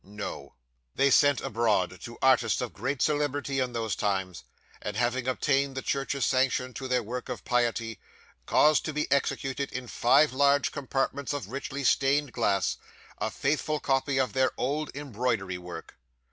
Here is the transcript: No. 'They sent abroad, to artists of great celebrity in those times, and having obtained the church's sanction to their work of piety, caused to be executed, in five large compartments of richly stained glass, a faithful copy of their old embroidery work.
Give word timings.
No. 0.03 0.55
'They 0.95 1.11
sent 1.11 1.41
abroad, 1.41 2.01
to 2.01 2.17
artists 2.23 2.59
of 2.59 2.73
great 2.73 3.03
celebrity 3.03 3.59
in 3.59 3.71
those 3.73 3.95
times, 3.95 4.43
and 4.81 4.97
having 4.97 5.27
obtained 5.27 5.75
the 5.77 5.83
church's 5.83 6.25
sanction 6.25 6.73
to 6.73 6.87
their 6.87 7.03
work 7.03 7.29
of 7.29 7.45
piety, 7.45 7.99
caused 8.47 8.83
to 8.85 8.93
be 8.93 9.05
executed, 9.11 9.71
in 9.71 9.87
five 9.87 10.33
large 10.33 10.71
compartments 10.71 11.33
of 11.33 11.49
richly 11.51 11.83
stained 11.83 12.33
glass, 12.33 12.77
a 13.19 13.29
faithful 13.29 13.79
copy 13.79 14.19
of 14.19 14.33
their 14.33 14.49
old 14.57 14.89
embroidery 14.95 15.59
work. 15.59 15.95